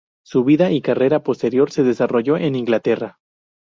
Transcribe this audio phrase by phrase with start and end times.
[0.25, 3.19] Su vida y carrera posterior se desarrolló en Inglaterra.